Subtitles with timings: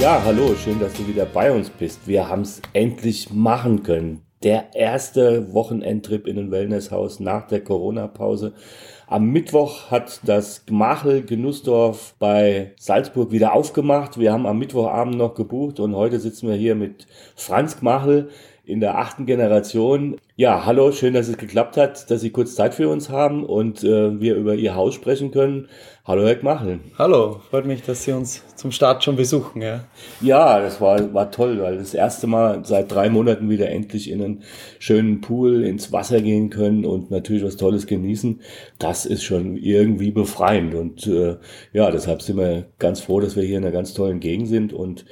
[0.00, 2.08] Ja, hallo, schön, dass du wieder bei uns bist.
[2.08, 4.22] Wir haben es endlich machen können.
[4.42, 8.54] Der erste Wochenendtrip in ein Wellnesshaus nach der Corona-Pause.
[9.06, 14.18] Am Mittwoch hat das Gmachel Genussdorf bei Salzburg wieder aufgemacht.
[14.18, 17.06] Wir haben am Mittwochabend noch gebucht und heute sitzen wir hier mit
[17.36, 18.30] Franz Gmachel
[18.64, 20.16] in der achten Generation.
[20.36, 23.84] Ja, hallo, schön, dass es geklappt hat, dass Sie kurz Zeit für uns haben und
[23.84, 25.68] äh, wir über Ihr Haus sprechen können.
[26.10, 26.80] Hallo, Herr Gmachel.
[26.98, 29.62] Hallo, freut mich, dass Sie uns zum Start schon besuchen.
[29.62, 29.84] Ja,
[30.20, 34.20] ja das war, war toll, weil das erste Mal seit drei Monaten wieder endlich in
[34.20, 34.42] einen
[34.80, 38.40] schönen Pool ins Wasser gehen können und natürlich was Tolles genießen.
[38.80, 41.36] Das ist schon irgendwie befreiend und äh,
[41.72, 44.72] ja, deshalb sind wir ganz froh, dass wir hier in einer ganz tollen Gegend sind
[44.72, 45.04] und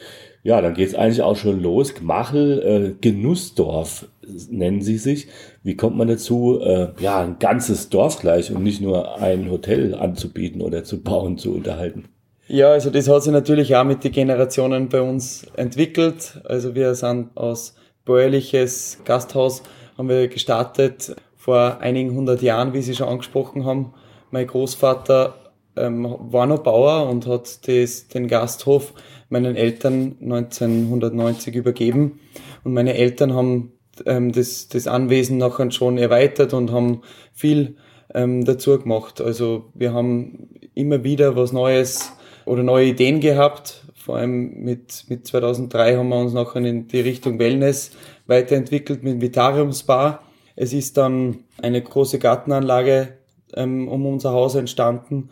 [0.43, 1.95] ja, dann geht's eigentlich auch schon los.
[1.95, 4.09] Gmachel, äh, Genussdorf
[4.51, 5.29] nennen sie sich.
[5.63, 9.95] Wie kommt man dazu, äh, ja, ein ganzes Dorf gleich und nicht nur ein Hotel
[9.95, 12.05] anzubieten oder zu bauen, zu unterhalten?
[12.47, 16.41] Ja, also das hat sich natürlich auch mit den Generationen bei uns entwickelt.
[16.45, 17.75] Also wir sind aus
[18.07, 19.63] bäuerliches Gasthaus,
[19.99, 23.93] haben wir gestartet vor einigen hundert Jahren, wie Sie schon angesprochen haben.
[24.31, 25.35] Mein Großvater
[25.77, 28.95] ähm, war noch Bauer und hat das, den Gasthof
[29.29, 32.21] meinen Eltern 1990 übergeben.
[32.65, 33.73] Und meine Eltern haben
[34.07, 37.77] ähm, das, das Anwesen nachher schon erweitert und haben viel
[38.15, 39.21] ähm, dazu gemacht.
[39.21, 42.13] Also wir haben immer wieder was Neues
[42.45, 43.85] oder neue Ideen gehabt.
[43.95, 47.91] Vor allem mit, mit 2003 haben wir uns nachher in die Richtung Wellness
[48.27, 50.23] weiterentwickelt mit Vitarium Spa.
[50.57, 53.19] Es ist dann eine große Gartenanlage
[53.55, 55.31] ähm, um unser Haus entstanden.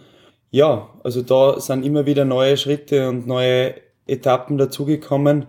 [0.51, 3.75] Ja, also da sind immer wieder neue Schritte und neue
[4.07, 5.47] Etappen dazugekommen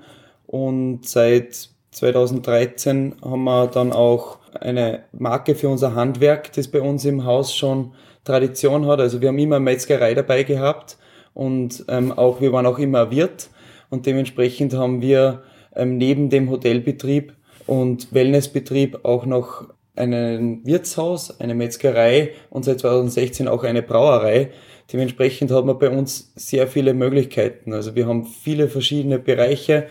[0.48, 7.06] und seit 2013 haben wir dann auch eine Marke für unser Handwerk, das bei uns
[7.06, 7.94] im Haus schon
[8.24, 9.00] Tradition hat.
[9.00, 10.98] Also wir haben immer Metzgerei dabei gehabt
[11.34, 13.50] und ähm, auch wir waren auch immer Wirt
[13.90, 15.44] und dementsprechend haben wir
[15.76, 17.34] ähm, neben dem Hotelbetrieb
[17.66, 19.66] und Wellnessbetrieb auch noch
[19.96, 24.52] ein Wirtshaus, eine Metzgerei und seit 2016 auch eine Brauerei.
[24.94, 27.74] Dementsprechend hat man bei uns sehr viele Möglichkeiten.
[27.74, 29.88] Also wir haben viele verschiedene Bereiche.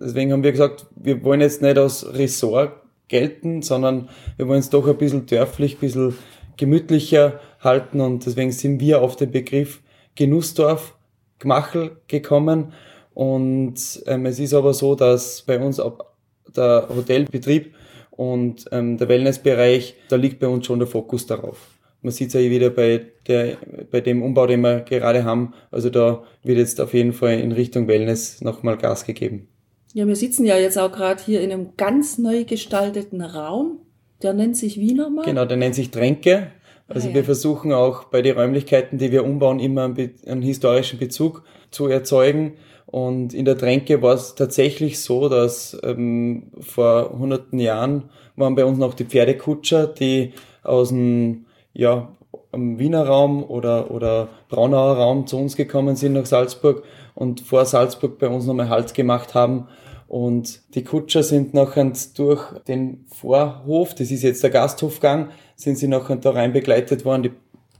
[0.00, 2.72] Deswegen haben wir gesagt, wir wollen jetzt nicht als Ressort
[3.08, 6.14] gelten, sondern wir wollen es doch ein bisschen dörflich, ein bisschen
[6.56, 9.82] gemütlicher halten und deswegen sind wir auf den Begriff
[10.14, 10.96] Genussdorf,
[11.38, 12.72] Gmachel gekommen
[13.12, 16.16] und ähm, es ist aber so, dass bei uns ab
[16.56, 17.74] der Hotelbetrieb
[18.10, 21.58] und ähm, der Wellnessbereich, da liegt bei uns schon der Fokus darauf.
[22.02, 23.58] Man sieht es ja wieder bei, der,
[23.90, 25.52] bei dem Umbau, den wir gerade haben.
[25.70, 29.48] Also da wird jetzt auf jeden Fall in Richtung Wellness nochmal Gas gegeben.
[29.92, 33.78] Ja, wir sitzen ja jetzt auch gerade hier in einem ganz neu gestalteten Raum.
[34.22, 35.24] Der nennt sich wie nochmal?
[35.24, 36.48] Genau, der nennt sich Tränke.
[36.86, 37.16] Also ah, ja.
[37.16, 41.86] wir versuchen auch bei den Räumlichkeiten, die wir umbauen, immer einen, einen historischen Bezug zu
[41.86, 42.54] erzeugen.
[42.86, 48.64] Und in der Tränke war es tatsächlich so, dass ähm, vor hunderten Jahren waren bei
[48.64, 52.16] uns noch die Pferdekutscher, die aus dem ja,
[52.52, 56.82] Wiener Raum oder, oder Braunauer Raum zu uns gekommen sind nach Salzburg
[57.14, 59.68] und vor Salzburg bei uns nochmal Halt gemacht haben.
[60.08, 65.86] Und die Kutscher sind nachher durch den Vorhof, das ist jetzt der Gasthofgang, sind sie
[65.86, 67.30] nachher da rein begleitet worden die,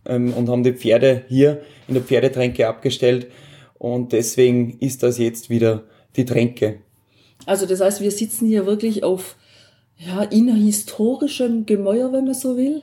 [0.07, 3.27] ähm, und haben die Pferde hier in der Pferdetränke abgestellt.
[3.79, 6.81] Und deswegen ist das jetzt wieder die Tränke.
[7.47, 9.37] Also das heißt, wir sitzen hier wirklich auf
[9.97, 12.83] ja, innerhistorischem Gemäuer, wenn man so will.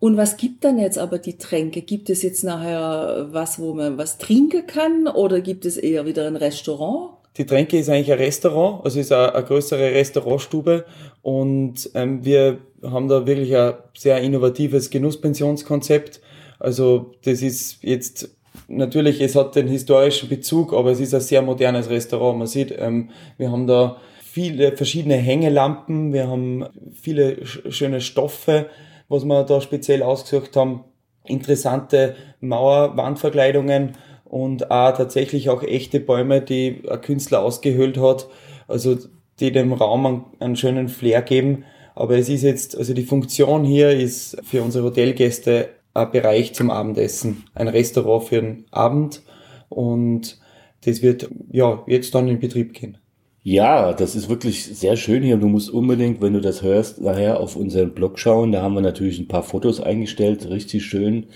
[0.00, 1.82] Und was gibt dann jetzt aber die Tränke?
[1.82, 6.26] Gibt es jetzt nachher was, wo man was trinken kann oder gibt es eher wieder
[6.26, 7.10] ein Restaurant?
[7.36, 10.84] Die Tränke ist eigentlich ein Restaurant, also ist eine, eine größere Restaurantstube
[11.22, 16.20] und ähm, wir haben da wirklich ein sehr innovatives Genusspensionskonzept.
[16.58, 18.30] Also das ist jetzt
[18.66, 22.38] natürlich, es hat den historischen Bezug, aber es ist ein sehr modernes Restaurant.
[22.38, 28.66] Man sieht, ähm, wir haben da viele verschiedene Hängelampen, wir haben viele schöne Stoffe,
[29.08, 30.84] was wir da speziell ausgesucht haben.
[31.24, 38.28] Interessante Mauerwandverkleidungen und auch tatsächlich auch echte Bäume, die ein Künstler ausgehöhlt hat,
[38.66, 38.96] also
[39.40, 41.64] die dem Raum einen, schönen Flair geben.
[41.94, 46.70] Aber es ist jetzt, also die Funktion hier ist für unsere Hotelgäste ein Bereich zum
[46.70, 49.22] Abendessen, ein Restaurant für den Abend
[49.68, 50.38] und
[50.84, 52.98] das wird ja jetzt dann in Betrieb gehen.
[53.42, 55.36] Ja, das ist wirklich sehr schön hier.
[55.38, 58.52] Du musst unbedingt, wenn du das hörst, nachher auf unseren Blog schauen.
[58.52, 61.26] Da haben wir natürlich ein paar Fotos eingestellt, richtig schön.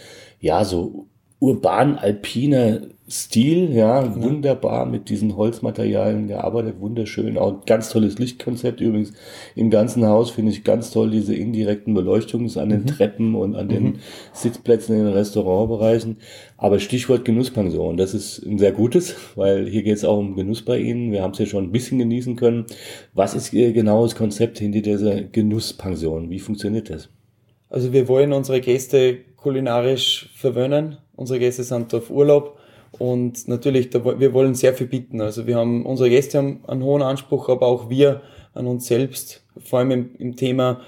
[0.40, 1.08] Ja, so
[1.38, 2.82] urban-alpiner
[3.14, 9.12] Stil, ja, wunderbar mit diesen Holzmaterialien gearbeitet, wunderschön, auch ein ganz tolles Lichtkonzept übrigens.
[9.54, 12.86] Im ganzen Haus finde ich ganz toll diese indirekten Beleuchtungen an den mhm.
[12.86, 13.98] Treppen und an den mhm.
[14.32, 16.16] Sitzplätzen in den Restaurantbereichen.
[16.56, 20.62] Aber Stichwort Genusspension, das ist ein sehr gutes, weil hier geht es auch um Genuss
[20.62, 21.12] bei Ihnen.
[21.12, 22.64] Wir haben es ja schon ein bisschen genießen können.
[23.12, 26.30] Was ist Ihr genaues Konzept hinter dieser Genusspension?
[26.30, 27.10] Wie funktioniert das?
[27.68, 30.96] Also wir wollen unsere Gäste kulinarisch verwöhnen.
[31.14, 32.56] Unsere Gäste sind auf Urlaub
[32.98, 35.20] und natürlich, da, wir wollen sehr viel bieten.
[35.20, 38.22] Also wir haben, unsere Gäste haben einen hohen Anspruch, aber auch wir
[38.54, 40.80] an uns selbst, vor allem im, im Thema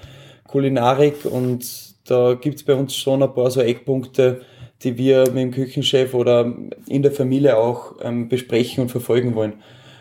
[0.47, 1.25] Kulinarik.
[1.25, 4.41] Und da gibt's bei uns schon ein paar so Eckpunkte,
[4.83, 6.53] die wir mit dem Küchenchef oder
[6.87, 9.53] in der Familie auch ähm, besprechen und verfolgen wollen.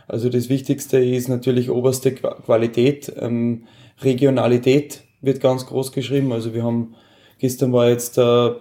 [0.06, 3.64] Also das Wichtigste ist natürlich oberste Qualität, ähm,
[4.02, 6.32] Regionalität wird ganz groß geschrieben.
[6.32, 6.94] Also wir haben
[7.38, 8.56] gestern war jetzt der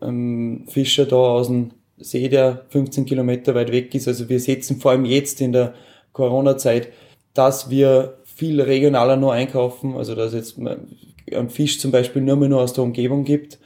[0.00, 4.08] ähm, Fischer da aus dem See, der 15 Kilometer weit weg ist.
[4.08, 5.74] Also wir setzen vor allem jetzt in der
[6.12, 6.88] Corona-Zeit,
[7.34, 12.48] dass wir viel regionaler nur einkaufen, also dass jetzt ein Fisch zum Beispiel nur mehr
[12.48, 13.58] nur aus der Umgebung gibt.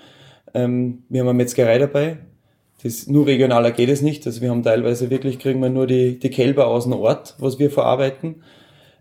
[0.53, 2.19] Ähm, wir haben eine Metzgerei dabei.
[2.83, 4.27] Das, nur regionaler geht es nicht.
[4.27, 7.59] Also wir haben teilweise wirklich, kriegen wir nur die, die Kälber aus dem Ort, was
[7.59, 8.43] wir verarbeiten.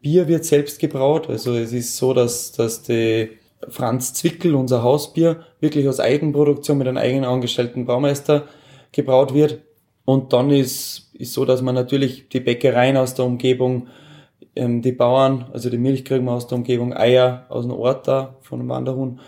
[0.01, 1.29] Bier wird selbst gebraut.
[1.29, 3.29] Also es ist so, dass, dass die
[3.69, 8.47] Franz Zwickel, unser Hausbier, wirklich aus Eigenproduktion mit einem eigenen angestellten Baumeister
[8.93, 9.61] gebraut wird.
[10.05, 13.87] Und dann ist, ist so, dass man natürlich die Bäckereien aus der Umgebung,
[14.55, 18.07] ähm, die Bauern, also die Milch kriegen wir aus der Umgebung, Eier aus dem Ort
[18.07, 19.19] da, von dem Wanderhuhn.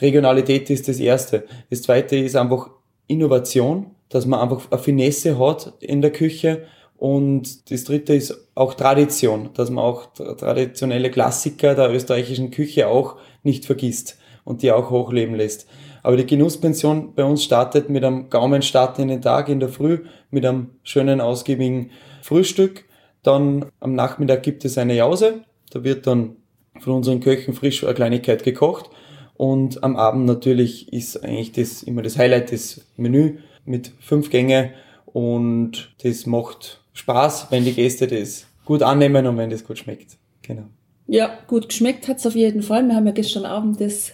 [0.00, 1.44] Regionalität ist das Erste.
[1.70, 2.70] Das Zweite ist einfach
[3.06, 6.64] Innovation, dass man einfach eine Finesse hat in der Küche.
[6.96, 13.16] Und das Dritte ist auch Tradition, dass man auch traditionelle Klassiker der österreichischen Küche auch
[13.42, 15.68] nicht vergisst und die auch hochleben lässt.
[16.02, 20.04] Aber die Genusspension bei uns startet mit einem Gaumenstart in den Tag in der Früh,
[20.30, 21.90] mit einem schönen, ausgiebigen
[22.22, 22.84] Frühstück.
[23.22, 25.42] Dann am Nachmittag gibt es eine Jause.
[25.70, 26.36] Da wird dann
[26.80, 28.90] von unseren Köchen frisch eine Kleinigkeit gekocht.
[29.36, 34.72] Und am Abend natürlich ist eigentlich das immer das Highlight, das Menü mit fünf Gänge.
[35.06, 40.18] Und das macht Spaß, wenn die Gäste das gut annehmen und wenn das gut schmeckt.
[40.42, 40.64] Genau.
[41.06, 42.86] Ja, gut geschmeckt hat's auf jeden Fall.
[42.86, 44.12] Wir haben ja gestern Abend das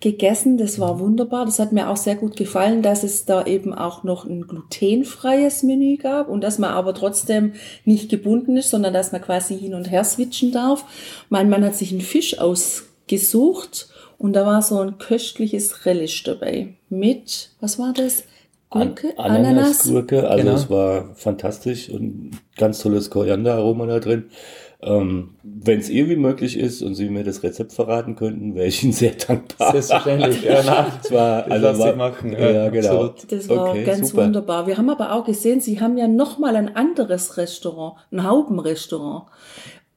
[0.00, 0.58] gegessen.
[0.58, 1.44] Das war wunderbar.
[1.44, 5.62] Das hat mir auch sehr gut gefallen, dass es da eben auch noch ein glutenfreies
[5.62, 7.52] Menü gab und dass man aber trotzdem
[7.84, 10.84] nicht gebunden ist, sondern dass man quasi hin und her switchen darf.
[11.28, 13.88] Mein Mann hat sich einen Fisch ausgesucht
[14.18, 18.24] und da war so ein köstliches Relish dabei mit, was war das?
[18.70, 19.88] Gurke, An Ananas, Ananas.
[19.88, 20.56] Gurke, also genau.
[20.56, 24.26] es war fantastisch und ganz tolles Korianderaroma da drin.
[24.82, 28.82] Ähm, Wenn es irgendwie möglich ist und Sie mir das Rezept verraten könnten, wäre ich
[28.82, 29.72] Ihnen sehr dankbar.
[29.72, 32.32] Selbstverständlich, ja, na, das war, das also war, machen.
[32.32, 33.04] Ja, ja genau.
[33.04, 33.32] Absolut.
[33.32, 34.24] Das war okay, ganz super.
[34.24, 34.66] wunderbar.
[34.66, 39.24] Wir haben aber auch gesehen, Sie haben ja nochmal ein anderes Restaurant, ein Haubenrestaurant.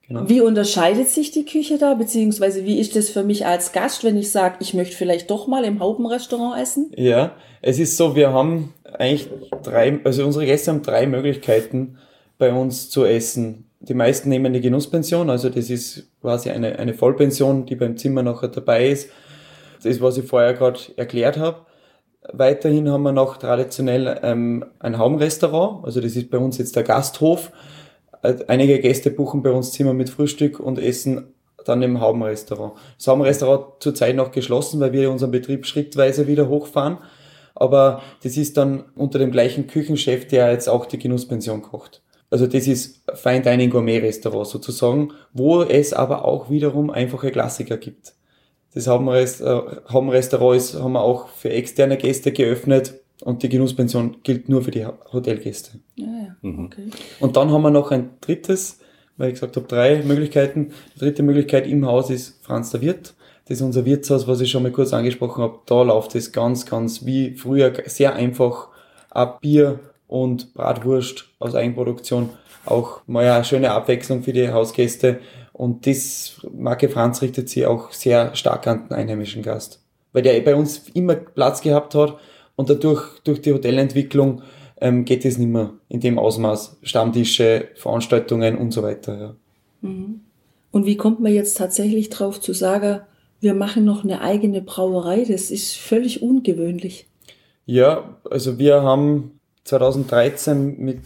[0.08, 0.28] Genau.
[0.28, 4.18] Wie unterscheidet sich die Küche da, beziehungsweise wie ist das für mich als Gast, wenn
[4.18, 6.92] ich sage, ich möchte vielleicht doch mal im Haubenrestaurant essen?
[6.98, 9.30] Ja, es ist so, wir haben eigentlich
[9.64, 11.98] drei, also unsere Gäste haben drei Möglichkeiten
[12.38, 13.70] bei uns zu essen.
[13.84, 18.24] Die meisten nehmen die Genusspension, also das ist quasi eine, eine Vollpension, die beim Zimmer
[18.24, 19.10] nachher dabei ist.
[19.76, 21.66] Das ist, was ich vorher gerade erklärt habe.
[22.32, 26.84] Weiterhin haben wir noch traditionell ähm, ein Haumrestaurant, also das ist bei uns jetzt der
[26.84, 27.52] Gasthof.
[28.22, 31.34] Äh, einige Gäste buchen bei uns Zimmer mit Frühstück und essen
[31.66, 32.74] dann im Haubenrestaurant.
[32.98, 37.00] Das Haubenrestaurant zurzeit noch geschlossen, weil wir unseren Betrieb schrittweise wieder hochfahren.
[37.56, 42.02] Aber das ist dann unter dem gleichen Küchenchef, der jetzt auch die Genusspension kocht.
[42.34, 47.78] Also das ist Fine Dining Gourmet Restaurant sozusagen, wo es aber auch wiederum einfache Klassiker
[47.78, 48.16] gibt.
[48.74, 54.64] Das Haubenrestaurant ist, haben wir auch für externe Gäste geöffnet und die Genusspension gilt nur
[54.64, 55.78] für die Hotelgäste.
[55.96, 56.36] Ja, ja.
[56.42, 56.66] Mhm.
[56.66, 56.90] Okay.
[57.20, 58.80] Und dann haben wir noch ein drittes,
[59.16, 60.72] weil ich gesagt habe, drei Möglichkeiten.
[60.96, 63.14] Die dritte Möglichkeit im Haus ist Franz der Wirt.
[63.46, 65.60] Das ist unser Wirtshaus, was ich schon mal kurz angesprochen habe.
[65.68, 68.70] Da läuft es ganz, ganz wie früher sehr einfach
[69.12, 69.82] ab Bier,
[70.14, 72.30] und Bratwurst aus Eigenproduktion.
[72.66, 75.20] Auch mal eine schöne Abwechslung für die Hausgäste.
[75.54, 79.82] Und das Marke Franz richtet sich auch sehr stark an den einheimischen Gast.
[80.12, 82.18] Weil der bei uns immer Platz gehabt hat
[82.56, 84.44] und dadurch, durch die Hotelentwicklung,
[84.80, 86.78] ähm, geht es nicht mehr in dem Ausmaß.
[86.84, 89.20] Stammtische, Veranstaltungen und so weiter.
[89.20, 89.36] Ja.
[89.82, 90.22] Mhm.
[90.70, 93.02] Und wie kommt man jetzt tatsächlich drauf zu sagen,
[93.40, 95.26] wir machen noch eine eigene Brauerei?
[95.28, 97.08] Das ist völlig ungewöhnlich.
[97.66, 101.00] Ja, also wir haben 2013 mit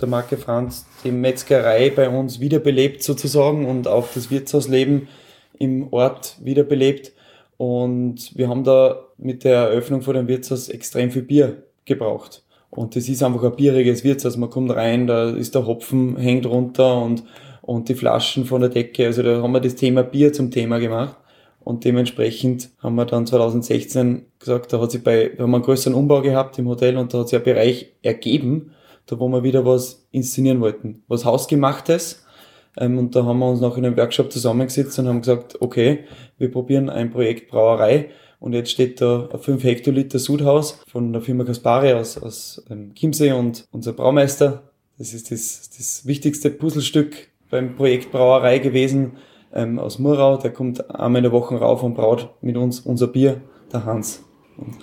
[0.00, 5.08] der Marke Franz die Metzgerei bei uns wiederbelebt sozusagen und auch das Wirtshausleben
[5.58, 7.12] im Ort wiederbelebt.
[7.56, 12.42] Und wir haben da mit der Eröffnung von dem Wirtshaus extrem viel Bier gebraucht.
[12.70, 14.36] Und das ist einfach ein bieriges Wirtshaus.
[14.36, 17.22] Man kommt rein, da ist der Hopfen, hängt runter und,
[17.60, 19.06] und die Flaschen von der Decke.
[19.06, 21.16] Also da haben wir das Thema Bier zum Thema gemacht.
[21.64, 25.94] Und dementsprechend haben wir dann 2016 gesagt, da hat sich bei, wir haben einen größeren
[25.94, 28.72] Umbau gehabt im Hotel und da hat sich ein Bereich ergeben,
[29.06, 31.02] da wo wir wieder was inszenieren wollten.
[31.08, 32.24] Was Hausgemachtes.
[32.78, 36.00] Ähm, und da haben wir uns noch in einem Workshop zusammengesetzt und haben gesagt, okay,
[36.38, 38.10] wir probieren ein Projekt Brauerei.
[38.40, 42.92] Und jetzt steht da ein 5 Hektoliter Sudhaus von der Firma Kaspari aus, aus ähm,
[42.94, 44.72] Chiemsee und unser Braumeister.
[44.98, 49.12] Das ist das, das wichtigste Puzzlestück beim Projekt Brauerei gewesen
[49.54, 50.36] ähm, aus Murau.
[50.36, 53.40] Der kommt einmal in der Woche rauf und braut mit uns unser Bier,
[53.72, 54.24] der Hans.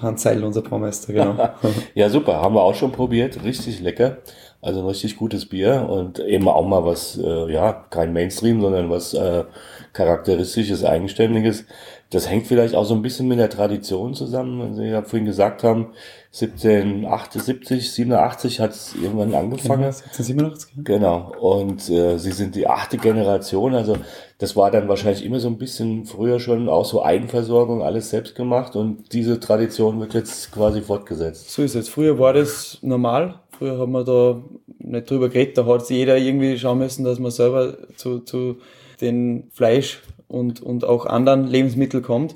[0.01, 1.35] Hans Seil, unser Braumeister, genau.
[1.93, 2.41] ja, super.
[2.41, 3.43] Haben wir auch schon probiert.
[3.43, 4.17] Richtig lecker.
[4.61, 8.89] Also ein richtig gutes Bier und eben auch mal was, äh, ja, kein Mainstream, sondern
[8.89, 9.45] was äh,
[9.93, 11.65] charakteristisches, eigenständiges.
[12.11, 14.61] Das hängt vielleicht auch so ein bisschen mit der Tradition zusammen.
[14.61, 15.93] Also, Sie ja vorhin gesagt haben,
[16.33, 19.83] 1778, 87 hat es irgendwann angefangen.
[19.83, 20.83] 1787.
[20.83, 21.31] Genau.
[21.39, 23.75] Und äh, Sie sind die achte Generation.
[23.75, 23.97] Also
[24.39, 28.35] das war dann wahrscheinlich immer so ein bisschen früher schon auch so Eigenversorgung, alles selbst
[28.35, 28.75] gemacht.
[28.75, 31.51] Und diese Tradition wird jetzt quasi fortgesetzt.
[31.51, 31.89] So ist es.
[31.89, 33.39] Früher war das normal.
[33.57, 34.41] Früher haben wir da
[34.79, 35.57] nicht drüber geredet.
[35.57, 38.57] Da hat jeder irgendwie schauen müssen, dass man selber zu, zu
[39.01, 42.35] den Fleisch und, und auch anderen Lebensmitteln kommt.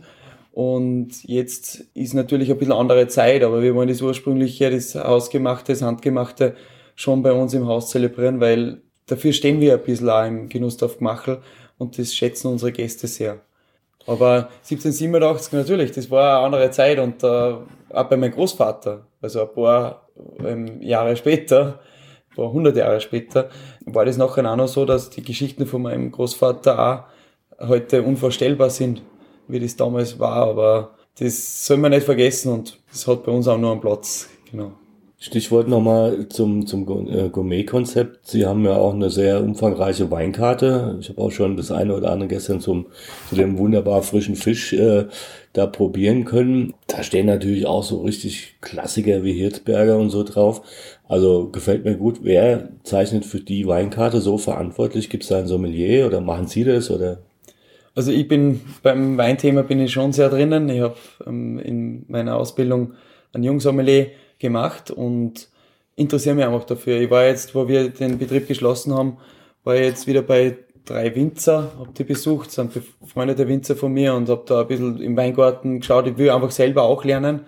[0.52, 5.72] Und jetzt ist natürlich ein bisschen andere Zeit, aber wir wollen das ursprüngliche, das Hausgemachte,
[5.72, 6.56] das Handgemachte
[6.96, 10.82] schon bei uns im Haus zelebrieren, weil dafür stehen wir ein bisschen auch im Genuss
[10.84, 11.40] auf Gmachel
[11.78, 13.42] und das schätzen unsere Gäste sehr.
[14.06, 19.42] Aber 1787 natürlich, das war eine andere Zeit und äh, auch bei meinem Großvater, also
[19.42, 20.08] ein paar
[20.46, 21.80] ähm, Jahre später,
[22.30, 23.50] ein paar hundert Jahre später,
[23.86, 27.14] war das nachher auch noch so, dass die Geschichten von meinem Großvater auch
[27.60, 29.02] heute unvorstellbar sind,
[29.48, 33.48] wie das damals war, aber das soll man nicht vergessen und das hat bei uns
[33.48, 34.72] auch nur einen Platz, genau.
[35.24, 38.28] Stichwort nochmal zum, zum äh, Gourmet-Konzept.
[38.28, 40.98] Sie haben ja auch eine sehr umfangreiche Weinkarte.
[41.00, 42.88] Ich habe auch schon das eine oder andere gestern zum,
[43.30, 45.06] zu dem wunderbar frischen Fisch äh,
[45.54, 46.74] da probieren können.
[46.88, 50.62] Da stehen natürlich auch so richtig Klassiker wie Hirzberger und so drauf.
[51.08, 52.20] Also gefällt mir gut.
[52.24, 55.10] Wer zeichnet für die Weinkarte so verantwortlich?
[55.10, 56.92] Gibt es da ein Sommelier oder machen Sie das?
[56.92, 57.20] Oder
[57.96, 60.70] also ich bin beim Weinthema bin ich schon sehr drinnen.
[60.70, 60.96] Ich habe
[61.28, 62.94] ähm, in meiner Ausbildung
[63.34, 64.08] ein Jungsommelier
[64.40, 65.50] gemacht und
[65.96, 67.00] interessiere mich einfach dafür.
[67.00, 69.18] Ich war jetzt, wo wir den Betrieb geschlossen haben,
[69.64, 74.28] war jetzt wieder bei drei Winzer, habe die besucht, sind befreundete Winzer von mir und
[74.28, 76.08] habe da ein bisschen im Weingarten geschaut.
[76.08, 77.42] Ich will einfach selber auch lernen.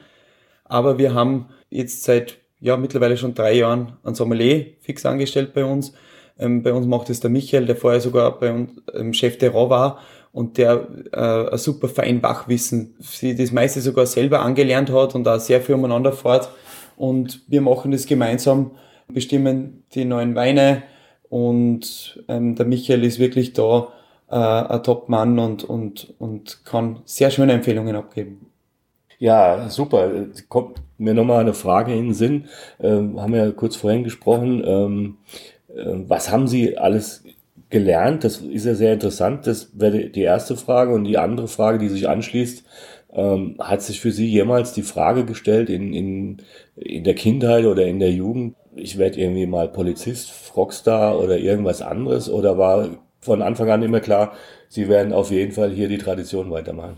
[0.63, 5.65] Aber wir haben jetzt seit ja mittlerweile schon drei Jahren einen Sommelier fix angestellt bei
[5.65, 5.93] uns.
[6.39, 9.49] Ähm, bei uns macht es der Michael, der vorher sogar bei uns ähm, Chef de
[9.49, 9.99] Rau war
[10.35, 15.25] und der äh, ein super fein Wachwissen, sie das meiste sogar selber angelernt hat und
[15.29, 16.49] auch sehr viel umeinander fährt.
[16.97, 18.71] Und wir machen das gemeinsam,
[19.07, 20.83] bestimmen die neuen Weine
[21.29, 23.87] und ähm, der Michael ist wirklich da
[24.29, 28.47] äh, ein Top-Mann und, und, und kann sehr schöne Empfehlungen abgeben.
[29.17, 30.11] Ja, super.
[30.49, 32.45] Kommt mir nochmal eine Frage in den Sinn.
[32.81, 34.61] Ähm, haben wir ja kurz vorhin gesprochen.
[34.65, 35.17] Ähm,
[35.73, 37.23] äh, was haben Sie alles
[37.75, 38.23] gelernt?
[38.23, 39.45] Das ist ja sehr interessant.
[39.47, 40.93] Das wäre die erste Frage.
[40.93, 42.63] Und die andere Frage, die sich anschließt,
[43.11, 46.37] ähm, hat sich für Sie jemals die Frage gestellt in, in,
[46.77, 51.81] in der Kindheit oder in der Jugend, ich werde irgendwie mal Polizist, Rockstar oder irgendwas
[51.81, 52.29] anderes?
[52.29, 52.87] Oder war
[53.19, 54.31] von Anfang an immer klar,
[54.69, 56.97] Sie werden auf jeden Fall hier die Tradition weitermachen?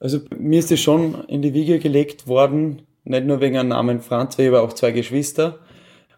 [0.00, 4.00] Also mir ist es schon in die Wiege gelegt worden, nicht nur wegen einem Namen
[4.00, 5.58] Franz, habe auch zwei Geschwister.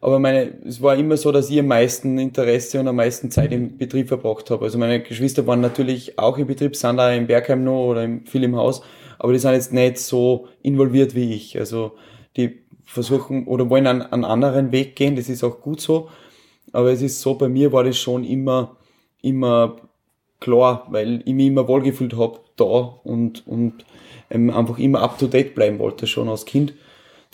[0.04, 3.52] Aber meine, es war immer so, dass ich am meisten Interesse und am meisten Zeit
[3.52, 4.66] im Betrieb verbracht habe.
[4.66, 8.44] Also meine Geschwister waren natürlich auch im Betrieb, sind auch im Bergheim noch oder viel
[8.44, 8.82] im Haus,
[9.18, 11.58] aber die sind jetzt nicht so involviert wie ich.
[11.58, 11.92] Also
[12.36, 16.10] die versuchen oder wollen einen, einen anderen Weg gehen, das ist auch gut so.
[16.72, 18.76] Aber es ist so, bei mir war das schon immer,
[19.22, 19.76] immer
[20.38, 23.86] klar, weil ich mich immer wohlgefühlt habe da und, und
[24.28, 26.74] ähm, einfach immer up to date bleiben wollte, schon als Kind.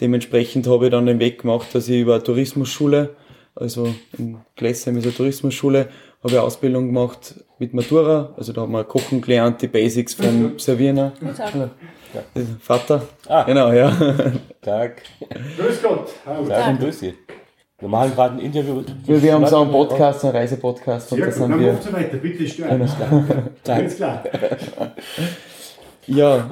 [0.01, 3.11] Dementsprechend habe ich dann den Weg gemacht, dass ich über eine Tourismusschule,
[3.55, 5.89] also in Glessheim ist eine Tourismusschule,
[6.21, 10.15] habe ich eine Ausbildung gemacht mit Matura, also da haben wir Kochen gelernt, die Basics
[10.15, 10.97] vom Servieren.
[10.97, 11.13] Ja.
[12.61, 13.03] Vater.
[13.29, 13.45] Ah.
[13.45, 13.93] Genau, ja.
[14.63, 15.03] Tag.
[15.57, 16.11] Grüß Gott.
[16.27, 16.49] Hallo.
[16.49, 17.15] Tag grüß Sie.
[17.79, 18.83] Wir machen gerade ein Interview.
[19.07, 21.13] Wir, wir haben so einen Podcast, einen Reisepodcast.
[21.13, 21.79] Und Sehr gut, dann wir...
[21.81, 22.83] so weiter, bitte stören.
[23.65, 24.25] Alles klar.
[26.07, 26.51] Ja,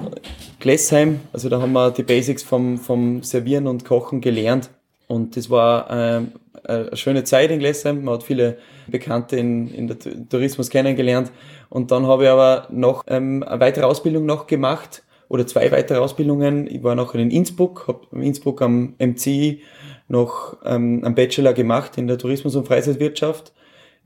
[0.61, 4.71] Glessheim, also da haben wir die Basics vom, vom Servieren und Kochen gelernt.
[5.07, 6.33] Und das war ähm,
[6.64, 8.05] eine schöne Zeit in Glessheim.
[8.05, 9.97] Man hat viele Bekannte in, in der
[10.28, 11.33] Tourismus kennengelernt.
[11.71, 15.99] Und dann habe ich aber noch ähm, eine weitere Ausbildung noch gemacht oder zwei weitere
[15.99, 16.67] Ausbildungen.
[16.67, 19.62] Ich war noch in Innsbruck, habe in Innsbruck am MCI
[20.09, 23.52] noch ähm, einen Bachelor gemacht in der Tourismus- und Freizeitwirtschaft.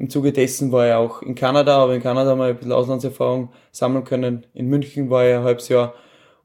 [0.02, 3.50] Im Zuge dessen war ich auch in Kanada, aber in Kanada mal ein bisschen Auslandserfahrung
[3.70, 4.44] sammeln können.
[4.52, 5.94] In München war ich ein halbes Jahr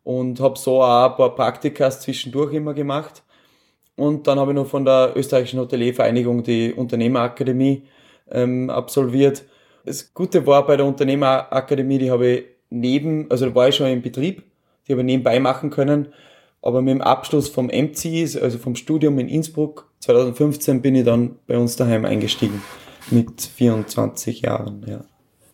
[0.04, 3.24] und habe so auch ein paar Praktikas zwischendurch immer gemacht.
[3.96, 7.82] Und dann habe ich noch von der österreichischen Hoteliervereinigung die Unternehmerakademie
[8.30, 9.44] ähm, absolviert.
[9.86, 13.88] Das Gute war bei der Unternehmerakademie, die habe ich neben, also da war ich schon
[13.88, 14.44] im Betrieb,
[14.88, 16.10] die habe ich nebenbei machen können.
[16.62, 21.40] Aber mit dem Abschluss vom MCI, also vom Studium in Innsbruck, 2015 bin ich dann
[21.48, 22.62] bei uns daheim eingestiegen.
[23.10, 25.02] Mit 24 Jahren, ja.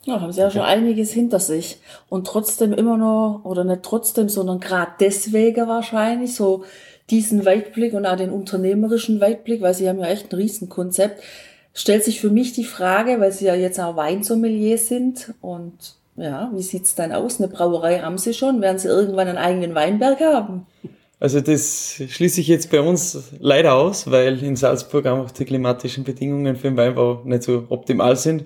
[0.05, 1.79] Ja, haben sie ja schon einiges hinter sich.
[2.09, 6.65] Und trotzdem immer noch, oder nicht trotzdem, sondern gerade deswegen wahrscheinlich so
[7.09, 11.23] diesen Weitblick und auch den unternehmerischen Weitblick, weil sie haben ja echt ein Riesenkonzept,
[11.73, 16.51] stellt sich für mich die Frage, weil sie ja jetzt auch Weinsommelier sind und ja,
[16.53, 17.39] wie sieht's dann aus?
[17.39, 20.67] Eine Brauerei haben sie schon, werden sie irgendwann einen eigenen Weinberg haben?
[21.23, 26.03] Also das schließe ich jetzt bei uns leider aus, weil in Salzburg einfach die klimatischen
[26.03, 28.43] Bedingungen für den Weinbau nicht so optimal sind.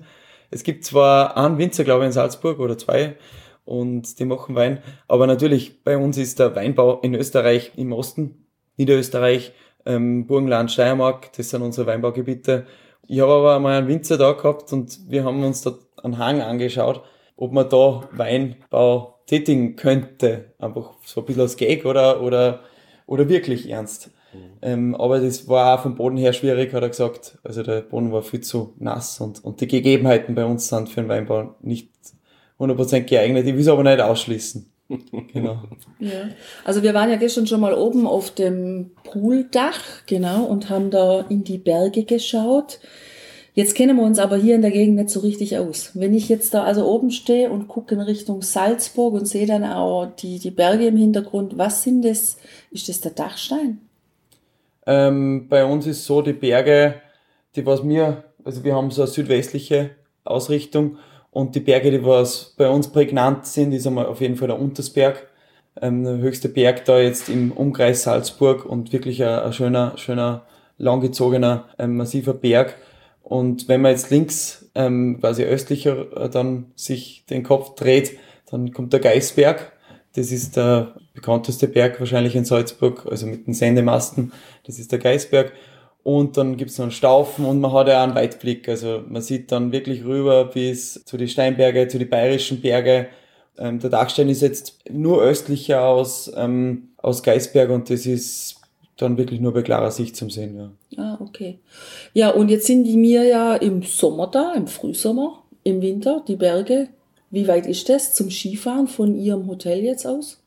[0.52, 3.16] Es gibt zwar einen Winzer, glaube ich, in Salzburg oder zwei
[3.64, 8.46] und die machen Wein, aber natürlich bei uns ist der Weinbau in Österreich im Osten,
[8.76, 9.54] Niederösterreich,
[9.84, 12.64] ähm, Burgenland, Steiermark, das sind unsere Weinbaugebiete.
[13.08, 16.42] Ich habe aber mal einen Winzer da gehabt und wir haben uns dort einen Hang
[16.42, 17.02] angeschaut,
[17.38, 20.52] ob man da Weinbau tätigen könnte.
[20.58, 22.60] Einfach so ein bisschen als Gag oder, oder,
[23.06, 24.10] oder wirklich ernst.
[24.32, 24.40] Mhm.
[24.60, 27.38] Ähm, aber das war auch vom Boden her schwierig, hat er gesagt.
[27.44, 31.00] Also der Boden war viel zu nass und, und die Gegebenheiten bei uns sind für
[31.00, 31.90] den Weinbau nicht
[32.58, 33.46] 100% geeignet.
[33.46, 34.70] Ich will es aber nicht ausschließen.
[35.32, 35.62] genau.
[36.00, 36.30] Ja.
[36.64, 41.20] Also wir waren ja gestern schon mal oben auf dem Pooldach, genau, und haben da
[41.28, 42.80] in die Berge geschaut.
[43.58, 45.90] Jetzt kennen wir uns aber hier in der Gegend nicht so richtig aus.
[45.94, 49.64] Wenn ich jetzt da also oben stehe und gucke in Richtung Salzburg und sehe dann
[49.64, 52.36] auch die, die Berge im Hintergrund, was sind das?
[52.70, 53.80] Ist das der Dachstein?
[54.86, 57.02] Ähm, bei uns ist so, die Berge,
[57.56, 59.90] die was mir, also wir haben so eine südwestliche
[60.22, 60.98] Ausrichtung
[61.32, 64.60] und die Berge, die was bei uns prägnant sind, ist einmal auf jeden Fall der
[64.60, 65.26] Untersberg.
[65.82, 70.46] Ähm, der höchste Berg da jetzt im Umkreis Salzburg und wirklich ein, ein schöner, schöner,
[70.76, 72.76] langgezogener, ähm, massiver Berg.
[73.28, 78.18] Und wenn man jetzt links, ähm, quasi östlicher, äh, dann sich den Kopf dreht,
[78.50, 79.72] dann kommt der Geisberg.
[80.14, 84.32] Das ist der bekannteste Berg wahrscheinlich in Salzburg, also mit den Sendemasten.
[84.64, 85.52] Das ist der Geisberg.
[86.02, 88.66] Und dann gibt's noch einen Staufen und man hat ja einen Weitblick.
[88.66, 93.08] Also man sieht dann wirklich rüber bis zu die Steinberge, zu die bayerischen Berge.
[93.58, 98.57] Ähm, der Dachstein ist jetzt nur östlicher aus, ähm, aus Geisberg und das ist
[98.98, 100.56] dann wirklich nur bei klarer Sicht zum Sehen.
[100.56, 101.02] Ja.
[101.02, 101.58] Ah, okay.
[102.12, 106.36] Ja, und jetzt sind die mir ja im Sommer da, im Frühsommer, im Winter, die
[106.36, 106.88] Berge.
[107.30, 110.40] Wie weit ist das zum Skifahren von Ihrem Hotel jetzt aus?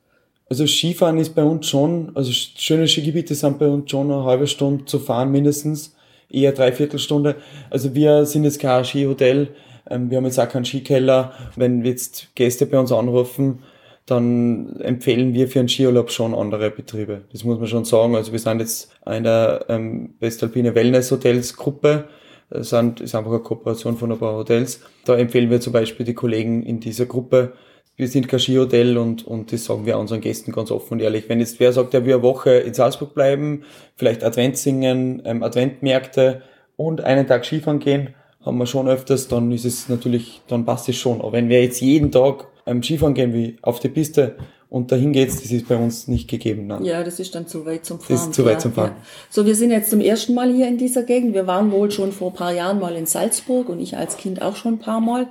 [0.48, 4.46] Also Skifahren ist bei uns schon, also schöne Skigebiete sind bei uns schon eine halbe
[4.46, 5.94] Stunde zu fahren mindestens,
[6.28, 7.36] eher dreiviertel Stunde.
[7.70, 9.48] Also wir sind jetzt kein Skihotel,
[9.88, 11.32] ähm, wir haben jetzt auch keinen Skikeller.
[11.56, 13.60] Wenn jetzt Gäste bei uns anrufen,
[14.06, 17.22] dann empfehlen wir für einen Skiurlaub schon andere Betriebe.
[17.30, 18.16] Das muss man schon sagen.
[18.16, 22.08] Also wir sind jetzt eine ähm, Westalpine Wellness Hotels Gruppe.
[22.50, 24.80] Das sind, ist einfach eine Kooperation von ein paar Hotels.
[25.04, 27.52] Da empfehlen wir zum Beispiel die Kollegen in dieser Gruppe.
[27.94, 31.28] Wir sind kein Skihotel und, und das sagen wir unseren Gästen ganz offen und ehrlich.
[31.28, 35.42] Wenn jetzt wer sagt, er will eine Woche in Salzburg bleiben, vielleicht Advent singen, ähm,
[35.42, 36.42] Adventmärkte
[36.76, 40.88] und einen Tag Skifahren gehen, haben wir schon öfters, dann ist es natürlich, dann passt
[40.88, 41.20] es schon.
[41.20, 44.36] Aber wenn wir jetzt jeden Tag ähm, Skifahren gehen wie auf die Piste
[44.72, 46.66] und dahin geht's, das ist bei uns nicht gegeben.
[46.66, 46.82] Nein.
[46.84, 48.16] Ja, das ist dann zu weit zum Fahren.
[48.16, 48.92] Das ist zu weit zum Fahren.
[48.96, 49.06] Ja.
[49.28, 51.34] So, wir sind jetzt zum ersten Mal hier in dieser Gegend.
[51.34, 54.40] Wir waren wohl schon vor ein paar Jahren mal in Salzburg und ich als Kind
[54.40, 55.26] auch schon ein paar Mal.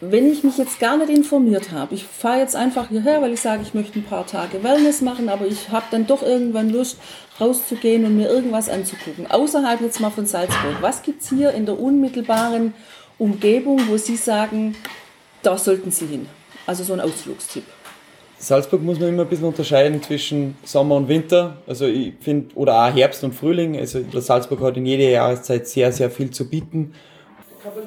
[0.00, 3.40] Wenn ich mich jetzt gar nicht informiert habe, ich fahre jetzt einfach hierher, weil ich
[3.40, 6.96] sage, ich möchte ein paar Tage Wellness machen, aber ich habe dann doch irgendwann Lust,
[7.40, 9.28] rauszugehen und mir irgendwas anzugucken.
[9.28, 10.76] Außerhalb jetzt mal von Salzburg.
[10.80, 12.72] Was gibt's hier in der unmittelbaren
[13.18, 14.76] Umgebung, wo Sie sagen,
[15.42, 16.26] da sollten Sie hin?
[16.66, 17.64] Also so ein Ausflugstipp.
[18.38, 21.58] Salzburg muss man immer ein bisschen unterscheiden zwischen Sommer und Winter.
[21.66, 23.76] Also ich finde, oder auch Herbst und Frühling.
[23.76, 26.94] Also Salzburg hat in jeder Jahreszeit sehr, sehr viel zu bieten.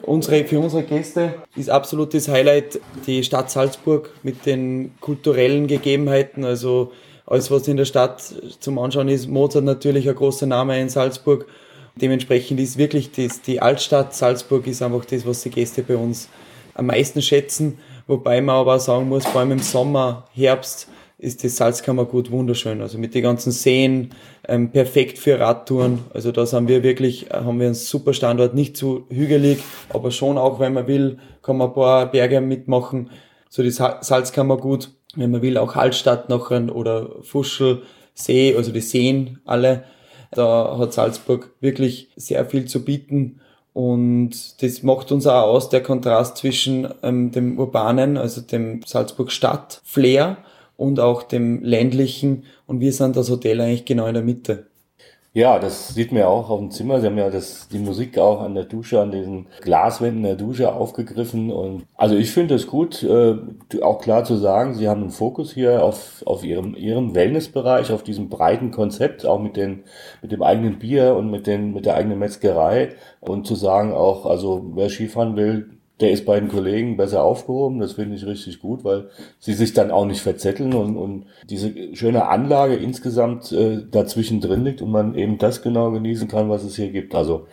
[0.03, 6.45] Unsere, für unsere Gäste ist absolutes Highlight die Stadt Salzburg mit den kulturellen Gegebenheiten.
[6.45, 6.91] Also
[7.25, 8.21] alles, was in der Stadt
[8.59, 9.27] zum Anschauen ist.
[9.27, 11.47] Mozart natürlich ein großer Name in Salzburg.
[11.95, 16.29] Dementsprechend ist wirklich das, die Altstadt Salzburg ist einfach das, was die Gäste bei uns
[16.75, 17.79] am meisten schätzen.
[18.07, 20.87] Wobei man aber sagen muss, vor allem im Sommer, Herbst
[21.17, 22.81] ist das Salzkammergut wunderschön.
[22.81, 24.09] Also mit den ganzen Seen,
[24.47, 25.99] ähm, perfekt für Radtouren.
[26.13, 30.11] Also da haben wir wirklich, äh, haben wir einen super Standort, nicht zu hügelig, aber
[30.11, 33.09] schon auch, wenn man will, kann man ein paar Berge mitmachen.
[33.49, 37.83] So das Salzkammergut, wenn man will, auch Hallstatt noch oder Fuschel,
[38.15, 39.85] See, also die Seen alle.
[40.31, 43.39] Da hat Salzburg wirklich sehr viel zu bieten.
[43.73, 49.31] Und das macht uns auch aus, der Kontrast zwischen ähm, dem urbanen, also dem Salzburg
[49.31, 50.37] Stadt Flair
[50.77, 52.43] und auch dem ländlichen.
[52.67, 54.67] Und wir sind das Hotel eigentlich genau in der Mitte.
[55.35, 57.01] Ja, das sieht man ja auch auf dem Zimmer.
[57.01, 60.71] Sie haben ja das, die Musik auch an der Dusche, an diesen Glaswänden der Dusche
[60.71, 61.51] aufgegriffen.
[61.51, 63.35] Und also ich finde es gut, äh,
[63.81, 68.03] auch klar zu sagen, Sie haben einen Fokus hier auf, auf Ihrem, Ihrem Wellnessbereich, auf
[68.03, 69.85] diesem breiten Konzept, auch mit den,
[70.21, 72.89] mit dem eigenen Bier und mit den, mit der eigenen Metzgerei.
[73.19, 77.79] Und zu sagen auch, also wer Skifahren will, der ist bei den Kollegen besser aufgehoben.
[77.79, 81.95] Das finde ich richtig gut, weil sie sich dann auch nicht verzetteln und, und diese
[81.95, 86.63] schöne Anlage insgesamt äh, dazwischen drin liegt und man eben das genau genießen kann, was
[86.63, 87.13] es hier gibt.
[87.15, 87.45] Also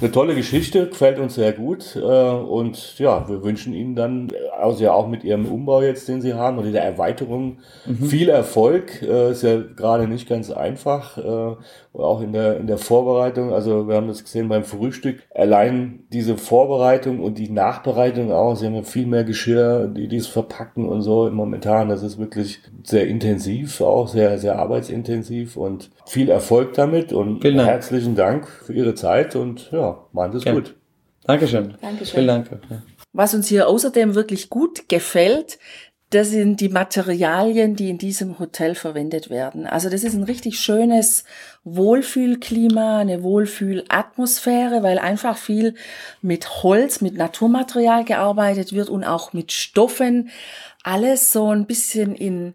[0.00, 1.96] eine tolle Geschichte, gefällt uns sehr gut.
[1.96, 6.22] Äh, und ja, wir wünschen Ihnen dann, also ja auch mit Ihrem Umbau jetzt, den
[6.22, 8.06] Sie haben, oder der Erweiterung, mhm.
[8.06, 9.02] viel Erfolg.
[9.02, 11.18] Äh, ist ja gerade nicht ganz einfach.
[11.18, 11.56] Äh,
[11.92, 13.52] auch in der, in der Vorbereitung.
[13.52, 15.22] Also wir haben das gesehen beim Frühstück.
[15.34, 18.54] Allein diese Vorbereitung und die Nachbereitung auch.
[18.54, 21.88] Sie haben ja viel mehr Geschirr, die dies verpacken und so momentan.
[21.88, 27.64] Das ist wirklich sehr intensiv, auch sehr, sehr arbeitsintensiv und viel Erfolg damit und Vielen
[27.64, 30.76] herzlichen Dank für Ihre Zeit und ja, machen Sie es gut.
[31.24, 31.74] Dankeschön.
[31.80, 32.14] Dankeschön.
[32.14, 32.60] Vielen Dank.
[33.12, 35.58] Was uns hier außerdem wirklich gut gefällt,
[36.10, 39.66] das sind die Materialien, die in diesem Hotel verwendet werden.
[39.66, 41.24] Also das ist ein richtig schönes
[41.64, 45.74] Wohlfühlklima, eine Wohlfühlatmosphäre, weil einfach viel
[46.22, 50.30] mit Holz, mit Naturmaterial gearbeitet wird und auch mit Stoffen.
[50.82, 52.54] Alles so ein bisschen in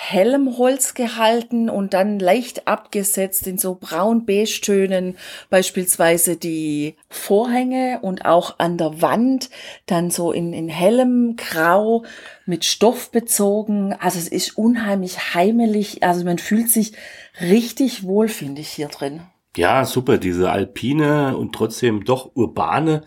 [0.00, 5.16] hellem Holz gehalten und dann leicht abgesetzt in so braun-beige-Tönen,
[5.50, 9.50] beispielsweise die Vorhänge und auch an der Wand
[9.86, 12.04] dann so in, in hellem Grau
[12.46, 13.92] mit Stoff bezogen.
[13.92, 16.92] Also es ist unheimlich heimelig, also man fühlt sich
[17.40, 19.22] richtig wohl, finde ich, hier drin.
[19.56, 23.02] Ja, super, diese alpine und trotzdem doch urbane,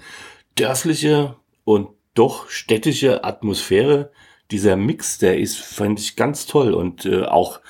[0.58, 4.12] dörfliche und doch städtische Atmosphäre
[4.52, 6.74] dieser Mix, der ist, fand ich ganz toll.
[6.74, 7.62] Und äh, auch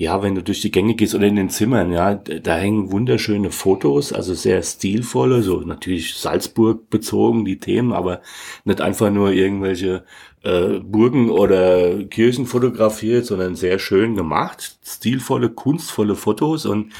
[0.00, 3.50] ja, wenn du durch die Gänge gehst oder in den Zimmern, ja, da hängen wunderschöne
[3.50, 8.22] Fotos, also sehr stilvolle, so natürlich Salzburg bezogen, die Themen, aber
[8.64, 10.06] nicht einfach nur irgendwelche
[10.42, 16.64] äh, Burgen oder Kirchen fotografiert, sondern sehr schön gemacht, stilvolle, kunstvolle Fotos.
[16.64, 16.94] Und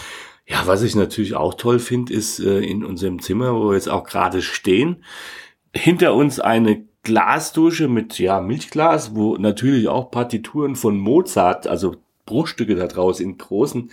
[0.46, 3.88] ja, was ich natürlich auch toll finde, ist äh, in unserem Zimmer, wo wir jetzt
[3.88, 5.02] auch gerade stehen,
[5.74, 11.96] hinter uns eine Glasdusche mit ja Milchglas, wo natürlich auch Partituren von Mozart, also
[12.30, 13.90] Bruchstücke daraus in großen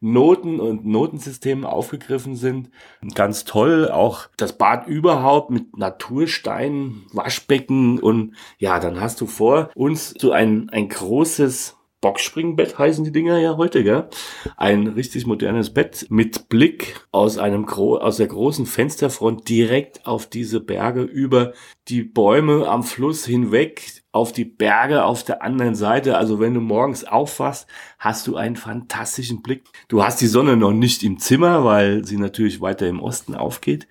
[0.00, 2.68] Noten und Notensystemen aufgegriffen sind.
[3.14, 9.70] Ganz toll, auch das Bad überhaupt mit Natursteinen, Waschbecken und ja, dann hast du vor
[9.74, 14.08] uns so ein, ein großes Boxspringbett heißen die Dinger ja heute, gell?
[14.56, 20.26] Ein richtig modernes Bett mit Blick aus einem Gro aus der großen Fensterfront direkt auf
[20.26, 21.52] diese Berge über
[21.88, 26.18] die Bäume am Fluss hinweg auf die Berge auf der anderen Seite.
[26.18, 27.66] Also wenn du morgens aufwachst,
[27.98, 29.64] hast du einen fantastischen Blick.
[29.88, 33.88] Du hast die Sonne noch nicht im Zimmer, weil sie natürlich weiter im Osten aufgeht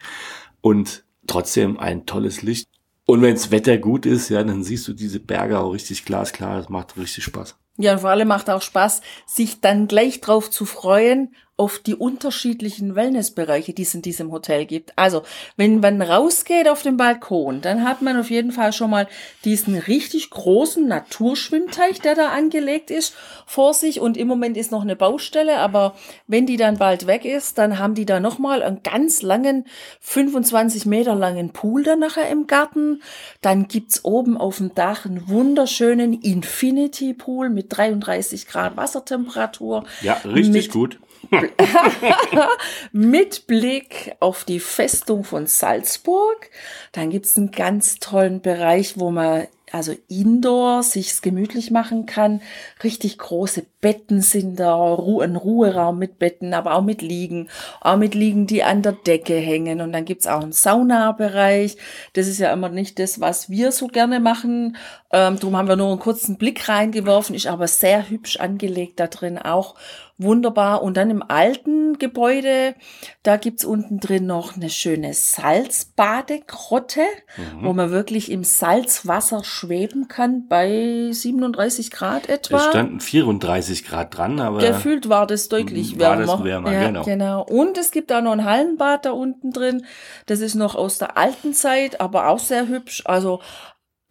[0.61, 2.69] und trotzdem ein tolles Licht.
[3.07, 6.57] Und wenns Wetter gut ist, ja, dann siehst du diese Berge auch richtig glasklar.
[6.57, 7.55] Das macht richtig Spaß.
[7.77, 12.95] Ja, vor allem macht auch Spaß, sich dann gleich drauf zu freuen, auf die unterschiedlichen
[12.95, 14.91] Wellnessbereiche, die es in diesem Hotel gibt.
[14.97, 15.23] Also,
[15.55, 19.07] wenn man rausgeht auf den Balkon, dann hat man auf jeden Fall schon mal
[19.45, 23.15] diesen richtig großen Naturschwimmteich, der da angelegt ist,
[23.45, 24.01] vor sich.
[24.01, 25.95] Und im Moment ist noch eine Baustelle, aber
[26.27, 29.65] wenn die dann bald weg ist, dann haben die da nochmal einen ganz langen,
[30.01, 33.01] 25 Meter langen Pool dann nachher im Garten.
[33.41, 39.85] Dann gibt's oben auf dem Dach einen wunderschönen Infinity Pool mit 33 Grad Wassertemperatur.
[40.01, 40.99] Ja, richtig gut.
[42.91, 46.49] mit Blick auf die Festung von Salzburg.
[46.91, 52.41] Dann gibt's einen ganz tollen Bereich, wo man also indoor sich's gemütlich machen kann.
[52.83, 57.49] Richtig große Betten sind da, ein Ruheraum mit Betten, aber auch mit Liegen,
[57.81, 59.81] auch mit Liegen, die an der Decke hängen.
[59.81, 61.77] Und dann gibt's auch einen Saunabereich.
[62.13, 64.77] Das ist ja immer nicht das, was wir so gerne machen.
[65.11, 69.07] Ähm, darum haben wir nur einen kurzen Blick reingeworfen, ist aber sehr hübsch angelegt da
[69.07, 69.75] drin auch
[70.17, 70.81] wunderbar.
[70.81, 72.75] Und dann im alten Gebäude,
[73.23, 77.01] da gibt's unten drin noch eine schöne Salzbadegrotte,
[77.37, 77.65] mhm.
[77.65, 82.57] wo man wirklich im Salzwasser schweben kann bei 37 Grad etwa.
[82.57, 86.37] Es standen 34 Grad dran, aber Gefühlt war das deutlich war wärmer.
[86.37, 87.03] das wärmer, ja, genau.
[87.03, 87.43] genau.
[87.43, 89.85] Und es gibt auch noch ein Hallenbad da unten drin.
[90.27, 93.03] Das ist noch aus der alten Zeit, aber auch sehr hübsch.
[93.05, 93.41] Also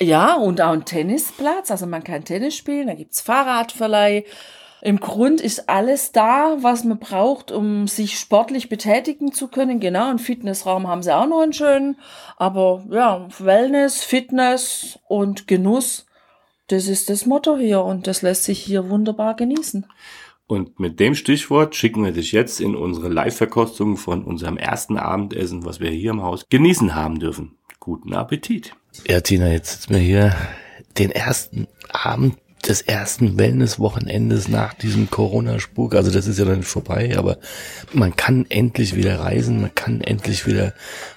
[0.02, 1.70] ja, und auch ein Tennisplatz.
[1.70, 4.24] Also man kann Tennis spielen, da gibt's Fahrradverleih.
[4.84, 9.80] Im Grund ist alles da, was man braucht, um sich sportlich betätigen zu können.
[9.80, 11.96] Genau, einen Fitnessraum haben sie auch noch einen schönen.
[12.36, 16.04] Aber ja, Wellness, Fitness und Genuss,
[16.66, 19.86] das ist das Motto hier und das lässt sich hier wunderbar genießen.
[20.46, 25.64] Und mit dem Stichwort schicken wir dich jetzt in unsere Live-Verkostung von unserem ersten Abendessen,
[25.64, 27.56] was wir hier im Haus genießen haben dürfen.
[27.80, 28.74] Guten Appetit.
[29.08, 30.36] Ja, Tina, jetzt sitzen wir hier
[30.98, 32.36] den ersten Abend
[32.68, 35.94] des ersten Wellness-Wochenendes nach diesem Corona-Spuk.
[35.94, 37.38] Also das ist ja nicht vorbei, aber
[37.92, 40.72] man kann endlich wieder reisen, man kann endlich wieder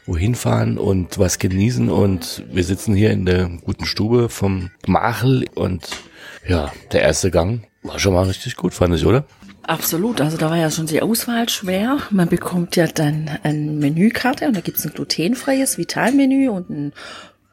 [0.06, 1.90] wohin fahren und was genießen.
[1.90, 5.88] Und wir sitzen hier in der guten Stube vom Machel und
[6.48, 9.26] ja, der erste Gang war schon mal richtig gut, fand ich, oder?
[9.64, 11.98] Absolut, also da war ja schon die Auswahl schwer.
[12.10, 16.94] Man bekommt ja dann eine Menükarte und da gibt's ein glutenfreies Vitalmenü und ein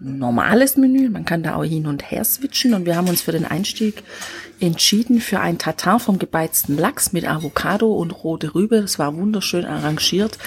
[0.04, 1.08] normales Menü.
[1.08, 4.04] Man kann da auch hin und her switchen und wir haben uns für den Einstieg
[4.60, 8.80] entschieden für ein Tatar vom gebeizten Lachs mit Avocado und rote Rübe.
[8.80, 10.38] Das war wunderschön arrangiert,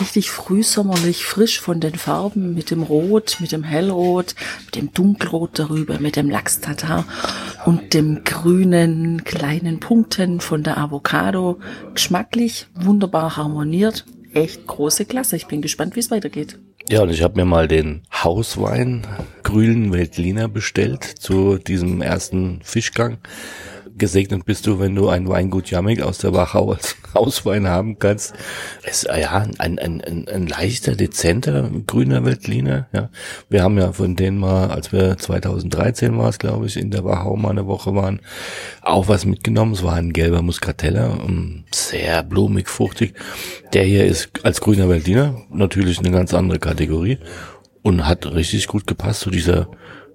[0.00, 4.34] richtig frühsommerlich, frisch von den Farben mit dem Rot, mit dem Hellrot,
[4.66, 7.04] mit dem Dunkelrot der Rübe, mit dem Lachs-Tatar
[7.66, 11.58] und dem grünen kleinen Punkten von der Avocado.
[11.94, 14.04] Geschmacklich wunderbar harmoniert.
[14.32, 15.36] Echt große Klasse.
[15.36, 16.58] Ich bin gespannt, wie es weitergeht.
[16.90, 19.06] Ja, und ich habe mir mal den Hauswein
[19.44, 23.18] Grünen Veltliner bestellt zu diesem ersten Fischgang.
[23.96, 28.34] Gesegnet bist du, wenn du ein Weingut Jammig aus der Wachau als Hauswein haben kannst.
[28.82, 32.88] Es ist ja ein, ein, ein, ein leichter, dezenter grüner Veltliner.
[32.92, 33.10] Ja.
[33.48, 37.04] Wir haben ja von denen mal, als wir 2013 war es, glaube ich, in der
[37.04, 38.20] Wachau mal eine Woche waren,
[38.82, 39.72] auch was mitgenommen.
[39.72, 43.14] Es war ein gelber Muscatella, um, sehr blumig, fruchtig.
[43.72, 47.18] Der hier ist als grüner Veltliner natürlich eine ganz andere Kategorie
[47.82, 49.68] und hat richtig gut gepasst zu dieser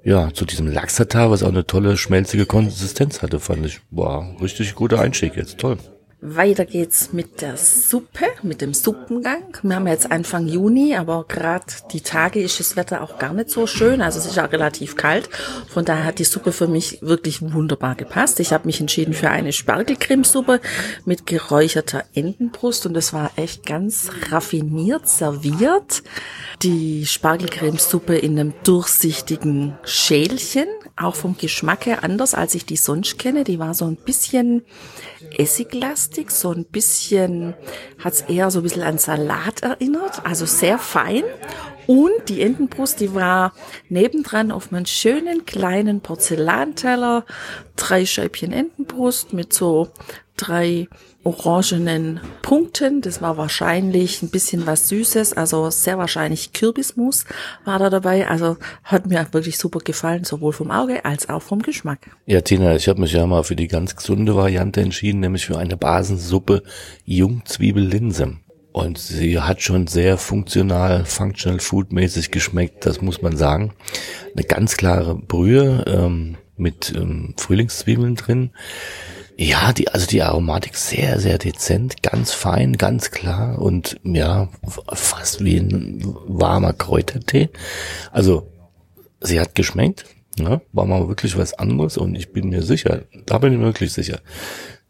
[0.06, 3.82] ja, zu diesem Lachs-Tatar, was auch eine tolle, schmelzige Konsistenz hatte, fand ich.
[3.90, 5.78] War richtig guter Einstieg jetzt, toll.
[6.28, 9.58] Weiter geht's mit der Suppe, mit dem Suppengang.
[9.62, 13.52] Wir haben jetzt Anfang Juni, aber gerade die Tage ist das Wetter auch gar nicht
[13.52, 14.02] so schön.
[14.02, 15.30] Also es ist auch relativ kalt.
[15.68, 18.40] Von daher hat die Suppe für mich wirklich wunderbar gepasst.
[18.40, 20.62] Ich habe mich entschieden für eine Spargelcremesuppe
[21.06, 26.02] mit geräucherter Entenbrust und das war echt ganz raffiniert serviert.
[26.64, 33.20] Die Spargelcremesuppe in einem durchsichtigen Schälchen, auch vom Geschmack her anders, als ich die sonst
[33.20, 33.44] kenne.
[33.44, 34.64] Die war so ein bisschen
[35.38, 37.54] essiglastig, so ein bisschen,
[38.04, 41.24] hat's eher so ein bisschen an Salat erinnert, also sehr fein.
[41.88, 43.54] Und die Entenbrust, die war
[43.90, 47.26] nebendran auf einem schönen kleinen Porzellanteller,
[47.76, 49.90] drei Scheibchen Entenbrust mit so
[50.38, 50.88] drei
[51.26, 53.02] orangenen Punkten.
[53.02, 57.26] Das war wahrscheinlich ein bisschen was Süßes, also sehr wahrscheinlich Kürbismus
[57.66, 58.30] war da dabei.
[58.30, 62.00] Also hat mir wirklich super gefallen, sowohl vom Auge als auch vom Geschmack.
[62.26, 65.58] Ja, Tina, ich habe mich ja mal für die ganz gesunde Variante entschieden, nämlich für
[65.58, 66.64] eine Basensuppe
[67.04, 68.38] Jungzwiebellinse.
[68.72, 73.74] Und sie hat schon sehr funktional, functional food mäßig geschmeckt, das muss man sagen.
[74.36, 78.52] Eine ganz klare Brühe ähm, mit ähm, Frühlingszwiebeln drin.
[79.38, 84.48] Ja, die, also die Aromatik sehr, sehr dezent, ganz fein, ganz klar und ja,
[84.94, 87.50] fast wie ein warmer Kräutertee.
[88.12, 88.50] Also,
[89.20, 90.06] sie hat geschmeckt,
[90.40, 90.62] ne?
[90.72, 93.92] war mal wirklich was anderes und ich bin mir sicher, da bin ich mir wirklich
[93.92, 94.20] sicher,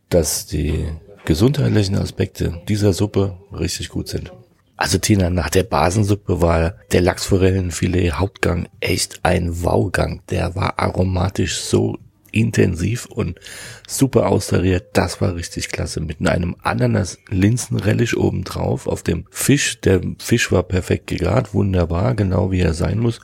[0.10, 0.86] dass die
[1.26, 4.32] gesundheitlichen Aspekte dieser Suppe richtig gut sind.
[4.78, 10.22] Also Tina, nach der Basensuppe war der Lachsforellenfilet Hauptgang echt ein Waugang.
[10.30, 11.98] Der war aromatisch so
[12.36, 13.40] intensiv und
[13.88, 14.90] super austariert.
[14.94, 16.02] Das war richtig klasse.
[16.02, 19.80] Mit einem Ananas-Linsen-Relish obendrauf auf dem Fisch.
[19.82, 23.22] Der Fisch war perfekt gegart, wunderbar, genau wie er sein muss.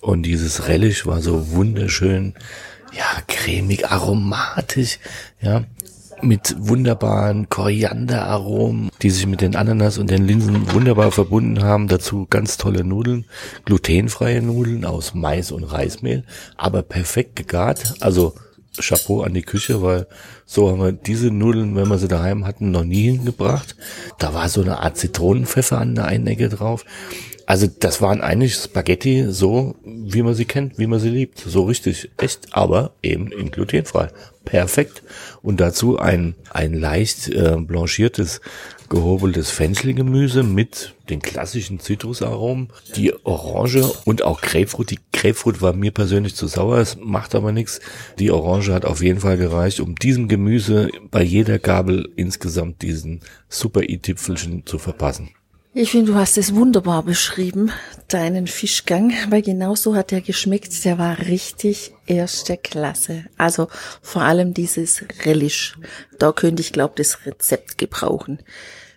[0.00, 2.34] Und dieses Relish war so wunderschön,
[2.92, 4.98] ja, cremig, aromatisch,
[5.40, 5.64] ja,
[6.22, 11.88] mit wunderbaren Korianderaromen, die sich mit den Ananas und den Linsen wunderbar verbunden haben.
[11.88, 13.26] Dazu ganz tolle Nudeln,
[13.64, 16.24] glutenfreie Nudeln aus Mais und Reismehl,
[16.56, 17.94] aber perfekt gegart.
[18.00, 18.34] Also
[18.78, 20.06] Chapeau an die Küche, weil
[20.46, 23.76] so haben wir diese Nudeln, wenn wir sie daheim hatten, noch nie hingebracht.
[24.18, 26.84] Da war so eine Art Zitronenpfeffer an der einen Ecke drauf.
[27.52, 31.38] Also das waren eigentlich Spaghetti so, wie man sie kennt, wie man sie liebt.
[31.38, 34.08] So richtig echt, aber eben in glutenfrei.
[34.46, 35.02] Perfekt.
[35.42, 38.40] Und dazu ein, ein leicht äh, blanchiertes,
[38.88, 44.90] gehobeltes Fenchelgemüse mit den klassischen Zitrusaromen, die Orange und auch Grapefruit.
[44.90, 47.80] Die Grapefruit war mir persönlich zu sauer, es macht aber nichts.
[48.18, 53.20] Die Orange hat auf jeden Fall gereicht, um diesem Gemüse bei jeder Gabel insgesamt diesen
[53.50, 55.28] super i-Tüpfelchen zu verpassen.
[55.74, 57.72] Ich finde, du hast es wunderbar beschrieben,
[58.08, 60.84] deinen Fischgang, weil genau so hat er geschmeckt.
[60.84, 63.24] Der war richtig erste Klasse.
[63.38, 63.68] Also
[64.02, 65.78] vor allem dieses Relish.
[66.18, 68.40] Da könnte ich, glaube das Rezept gebrauchen.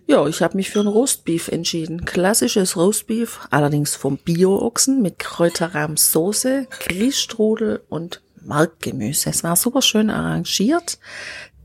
[0.06, 2.04] Ja, ich habe mich für ein Roastbeef entschieden.
[2.04, 9.30] Klassisches Roastbeef, allerdings vom Bio-Ochsen mit Kräuterrahmsoße, Grießstrudel und Markgemüse.
[9.30, 11.00] Es war super schön arrangiert.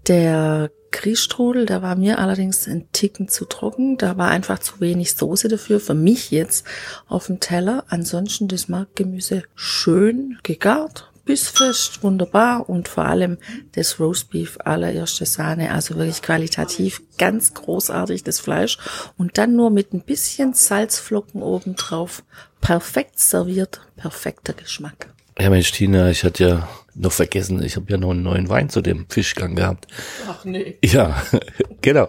[0.06, 3.96] Der Grießstrudel, der war mir allerdings ein Ticken zu trocken.
[3.96, 5.80] Da war einfach zu wenig Soße dafür.
[5.80, 6.66] Für mich jetzt
[7.08, 7.84] auf dem Teller.
[7.88, 13.38] Ansonsten das Markgemüse schön gegart, bissfest, wunderbar und vor allem
[13.72, 15.72] das Roastbeef allererste Sahne.
[15.72, 18.78] Also wirklich qualitativ ganz großartig das Fleisch.
[19.16, 22.24] Und dann nur mit ein bisschen Salzflocken obendrauf.
[22.60, 25.08] Perfekt serviert, perfekter Geschmack.
[25.38, 26.68] Ja, Mensch, Tina, ich hatte ja
[27.00, 29.86] noch vergessen, ich habe ja noch einen neuen Wein zu dem Fischgang gehabt.
[30.28, 30.78] Ach nee.
[30.84, 31.22] Ja,
[31.80, 32.08] genau.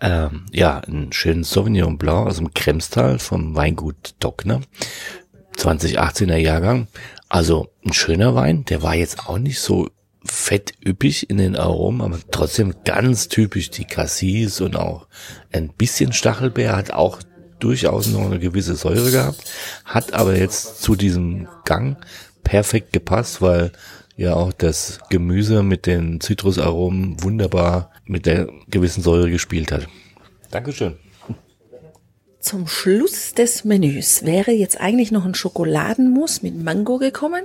[0.00, 4.60] Ähm, ja, einen schönen Sauvignon Blanc aus dem Kremstal vom Weingut Dockner.
[5.56, 6.88] 2018er Jahrgang.
[7.28, 8.64] Also ein schöner Wein.
[8.64, 9.88] Der war jetzt auch nicht so
[10.24, 15.06] fett üppig in den Aromen, aber trotzdem ganz typisch die Cassis und auch
[15.52, 17.20] ein bisschen Stachelbeer hat auch
[17.58, 19.44] durchaus noch eine gewisse Säure gehabt,
[19.84, 21.98] hat aber jetzt zu diesem Gang
[22.42, 23.72] perfekt gepasst, weil
[24.16, 29.88] ja auch das Gemüse mit den Zitrusaromen wunderbar mit der gewissen Säure gespielt hat.
[30.50, 30.96] Dankeschön.
[32.40, 37.44] Zum Schluss des Menüs wäre jetzt eigentlich noch ein Schokoladenmus mit Mango gekommen.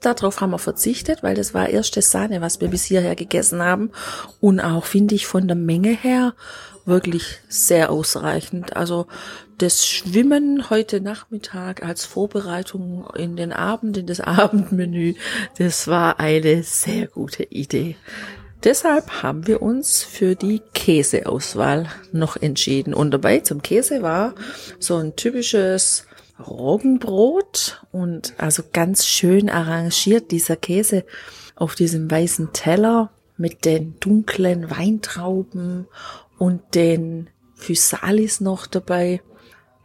[0.00, 3.92] Darauf haben wir verzichtet, weil das war erste Sahne, was wir bis hierher gegessen haben.
[4.40, 6.34] Und auch finde ich von der Menge her
[6.84, 8.76] wirklich sehr ausreichend.
[8.76, 9.06] Also
[9.58, 15.14] das Schwimmen heute Nachmittag als Vorbereitung in den Abend, in das Abendmenü,
[15.58, 17.96] das war eine sehr gute Idee.
[18.64, 22.94] Deshalb haben wir uns für die Käseauswahl noch entschieden.
[22.94, 24.34] Und dabei zum Käse war
[24.78, 26.06] so ein typisches
[26.38, 31.04] Roggenbrot und also ganz schön arrangiert dieser Käse
[31.56, 35.86] auf diesem weißen Teller mit den dunklen Weintrauben
[36.42, 39.22] und den Physalis noch dabei.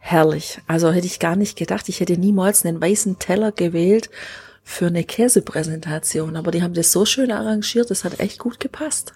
[0.00, 0.58] Herrlich.
[0.66, 1.88] Also hätte ich gar nicht gedacht.
[1.88, 4.10] Ich hätte niemals einen weißen Teller gewählt
[4.64, 6.34] für eine Käsepräsentation.
[6.34, 7.92] Aber die haben das so schön arrangiert.
[7.92, 9.12] Das hat echt gut gepasst.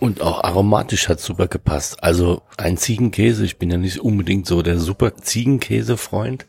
[0.00, 2.02] Und auch aromatisch hat super gepasst.
[2.02, 3.44] Also ein Ziegenkäse.
[3.44, 6.46] Ich bin ja nicht unbedingt so der super Ziegenkäse-Freund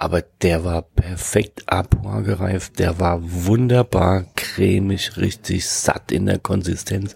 [0.00, 7.14] aber der war perfekt Apois gereift, der war wunderbar cremig, richtig satt in der Konsistenz,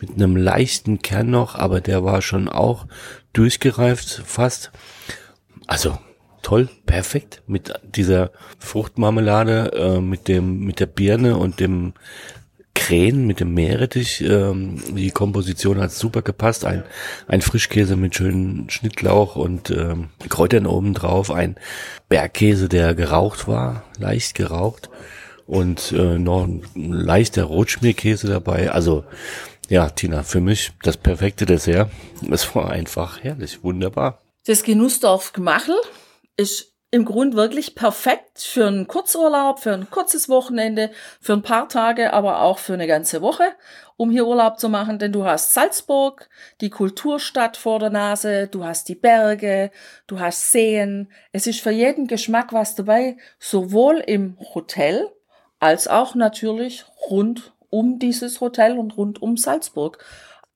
[0.00, 2.86] mit einem leichten Kern noch, aber der war schon auch
[3.32, 4.70] durchgereift fast.
[5.66, 5.98] Also
[6.42, 7.42] toll, perfekt.
[7.48, 11.94] Mit dieser Fruchtmarmelade, äh, mit dem mit der Birne und dem
[12.74, 14.20] Krähen mit dem Meerrettich.
[14.20, 16.64] Ähm, die Komposition hat super gepasst.
[16.64, 16.84] Ein,
[17.26, 21.30] ein Frischkäse mit schönen Schnittlauch und ähm, Kräutern oben drauf.
[21.30, 21.56] Ein
[22.08, 24.90] Bergkäse, der geraucht war, leicht geraucht.
[25.46, 28.70] Und äh, noch ein leichter Rotschmierkäse dabei.
[28.70, 29.04] Also
[29.68, 31.90] ja, Tina, für mich das perfekte Dessert.
[32.30, 34.20] Es war einfach herrlich, wunderbar.
[34.46, 35.76] Das Genussdorf Gmachel
[36.36, 41.68] ist im Grund wirklich perfekt für einen Kurzurlaub, für ein kurzes Wochenende, für ein paar
[41.68, 43.44] Tage, aber auch für eine ganze Woche,
[43.96, 46.28] um hier Urlaub zu machen, denn du hast Salzburg,
[46.60, 49.70] die Kulturstadt vor der Nase, du hast die Berge,
[50.08, 51.12] du hast Seen.
[51.32, 55.08] Es ist für jeden Geschmack was dabei, sowohl im Hotel
[55.60, 60.04] als auch natürlich rund um dieses Hotel und rund um Salzburg.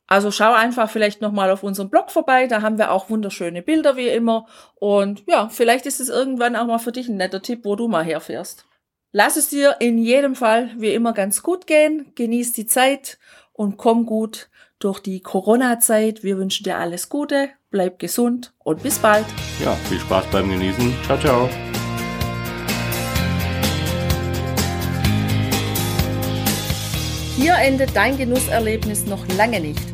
[0.06, 3.96] Also schau einfach vielleicht nochmal auf unserem Blog vorbei, da haben wir auch wunderschöne Bilder
[3.96, 4.46] wie immer.
[4.74, 7.88] Und ja, vielleicht ist es irgendwann auch mal für dich ein netter Tipp, wo du
[7.88, 8.66] mal herfährst.
[9.12, 13.18] Lass es dir in jedem Fall wie immer ganz gut gehen, genieß die Zeit
[13.52, 16.22] und komm gut durch die Corona-Zeit.
[16.22, 19.24] Wir wünschen dir alles Gute, bleib gesund und bis bald.
[19.64, 20.92] Ja, viel Spaß beim Genießen.
[21.04, 21.48] Ciao, ciao.
[27.36, 29.93] Hier endet dein Genusserlebnis noch lange nicht.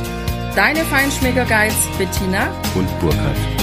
[0.55, 3.60] Deine Feinschmecker Guides Bettina Und Burkhard.